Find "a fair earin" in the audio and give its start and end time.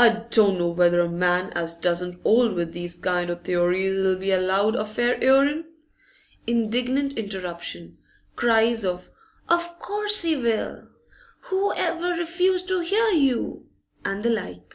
4.74-5.64